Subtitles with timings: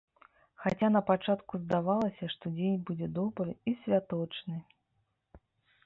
[0.61, 4.57] Хаця напачатку здавалася, што дзень будзе добры і святочны.